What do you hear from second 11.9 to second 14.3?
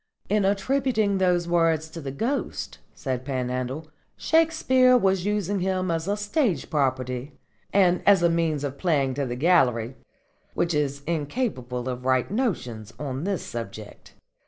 right notions on this subject.